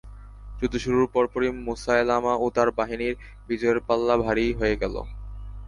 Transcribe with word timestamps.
যুদ্ধ 0.59 0.75
শুরুর 0.77 1.05
পরপরই 1.13 1.51
মুসায়লামা 1.65 2.33
ও 2.35 2.45
তার 2.55 2.69
বাহিনীর 2.71 3.13
বিজয়ের 3.47 3.79
পাল্লা 3.87 4.15
ভারী 4.17 4.45
হয়ে 4.53 4.75
গেল। 4.75 4.95